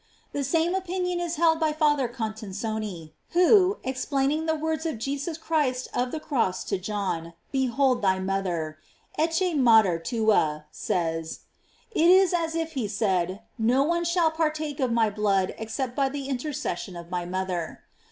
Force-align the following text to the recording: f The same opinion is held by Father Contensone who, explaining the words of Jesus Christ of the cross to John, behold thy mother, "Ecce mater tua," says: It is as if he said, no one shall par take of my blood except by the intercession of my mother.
f 0.29 0.33
The 0.33 0.43
same 0.43 0.73
opinion 0.73 1.19
is 1.19 1.35
held 1.35 1.59
by 1.59 1.73
Father 1.73 2.07
Contensone 2.07 3.11
who, 3.33 3.77
explaining 3.83 4.47
the 4.47 4.55
words 4.55 4.87
of 4.87 4.97
Jesus 4.97 5.37
Christ 5.37 5.87
of 5.93 6.09
the 6.09 6.19
cross 6.19 6.63
to 6.63 6.79
John, 6.79 7.33
behold 7.51 8.01
thy 8.01 8.17
mother, 8.17 8.79
"Ecce 9.19 9.53
mater 9.55 9.99
tua," 9.99 10.65
says: 10.71 11.41
It 11.91 12.09
is 12.09 12.33
as 12.33 12.55
if 12.55 12.71
he 12.71 12.87
said, 12.87 13.43
no 13.59 13.83
one 13.83 14.03
shall 14.03 14.31
par 14.31 14.49
take 14.49 14.79
of 14.79 14.91
my 14.91 15.11
blood 15.11 15.53
except 15.59 15.95
by 15.95 16.09
the 16.09 16.29
intercession 16.29 16.95
of 16.95 17.11
my 17.11 17.23
mother. 17.23 17.81